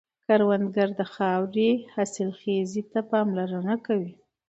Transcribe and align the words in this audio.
کروندګر 0.25 0.89
د 0.99 1.01
خاورې 1.13 1.69
حاصلخېزي 1.93 2.83
ته 2.91 2.99
پاملرنه 3.09 3.75
کوي 3.85 4.11